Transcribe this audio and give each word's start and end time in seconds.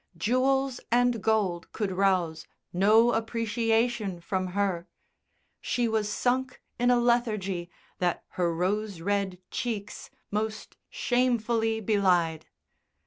Jewels 0.17 0.79
and 0.91 1.21
gold 1.21 1.71
could 1.73 1.91
rouse 1.91 2.47
no 2.73 3.11
appreciation 3.13 4.19
from 4.19 4.47
her; 4.57 4.87
she 5.59 5.87
was 5.87 6.09
sunk 6.09 6.59
in 6.79 6.89
a 6.89 6.99
lethargy 6.99 7.69
that 7.99 8.25
her 8.29 8.51
rose 8.51 8.99
red 8.99 9.37
cheeks 9.51 10.09
most 10.31 10.75
shamefully 10.89 11.81
belied. 11.81 12.47